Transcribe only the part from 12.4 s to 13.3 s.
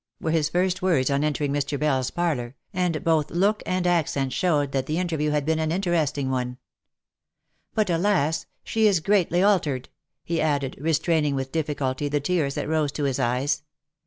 that rose to his